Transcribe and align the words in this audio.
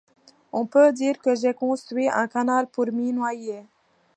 on 0.51 0.65
peut 0.65 0.91
dire 0.91 1.19
que 1.19 1.35
j'ai 1.35 1.53
construit 1.53 2.09
un 2.09 2.27
canal 2.27 2.65
pour 2.65 2.87
m'y 2.87 3.13
noyer! 3.13 3.67